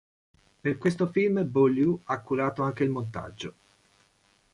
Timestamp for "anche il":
2.63-2.89